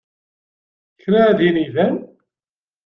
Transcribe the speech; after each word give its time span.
Kra 1.01 1.25
din 1.37 1.55
iban? 1.65 1.95